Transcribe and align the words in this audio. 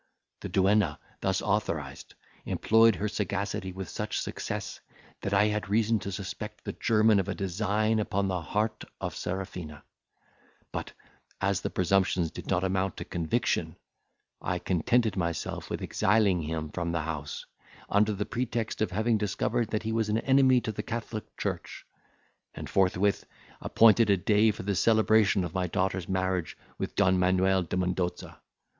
The 0.39 0.49
duenna, 0.49 0.97
thus 1.19 1.43
authorised, 1.43 2.15
employed 2.43 2.95
her 2.95 3.07
sagacity 3.07 3.71
with 3.71 3.87
such 3.87 4.19
success, 4.19 4.79
that 5.21 5.31
I 5.31 5.43
had 5.49 5.69
reason 5.69 5.99
to 5.99 6.11
suspect 6.11 6.63
the 6.65 6.73
German 6.73 7.19
of 7.19 7.27
a 7.29 7.35
design 7.35 7.99
upon 7.99 8.27
the 8.27 8.41
heart 8.41 8.83
of 8.99 9.15
Serafina; 9.15 9.83
but, 10.71 10.91
as 11.39 11.61
the 11.61 11.69
presumptions 11.69 12.31
did 12.31 12.47
not 12.49 12.63
amount 12.63 12.97
to 12.97 13.05
conviction, 13.05 13.75
I 14.41 14.57
contented 14.57 15.17
myself 15.17 15.69
with 15.69 15.83
exiling 15.83 16.41
him 16.41 16.71
from 16.71 16.89
my 16.91 17.03
house, 17.03 17.45
under 17.87 18.13
the 18.13 18.25
pretext 18.25 18.81
of 18.81 18.89
having 18.89 19.19
discovered 19.19 19.67
that 19.69 19.83
he 19.83 19.91
was 19.91 20.09
an 20.09 20.17
enemy 20.17 20.61
to 20.61 20.71
the 20.71 20.81
Catholic 20.81 21.37
church; 21.37 21.85
and 22.55 22.67
forthwith 22.67 23.27
appointed 23.61 24.09
a 24.09 24.17
day 24.17 24.49
for 24.49 24.63
the 24.63 24.73
celebration 24.73 25.43
of 25.43 25.53
my 25.53 25.67
daughter's 25.67 26.09
marriage 26.09 26.57
with 26.79 26.95
Don 26.95 27.19
Manuel 27.19 27.61
de 27.61 27.77
Mendoza. 27.77 28.41